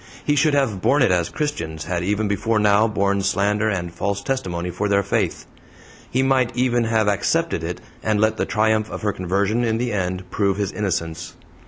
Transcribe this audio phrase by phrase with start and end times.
[0.25, 4.23] He should have borne it as Christians had even before now borne slander and false
[4.23, 5.45] testimony for their faith!
[6.09, 9.91] He might even have ACCEPTED it, and let the triumph of her conversion in the
[9.91, 11.35] end prove his innocence.